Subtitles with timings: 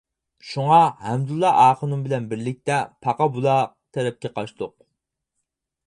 [0.51, 0.77] شۇڭا،
[1.07, 4.77] ھەمدۇللا ئاخۇنۇم بىلەن بىرلىكتە پاقا بۇلاق تەرەپكە قاچتۇق.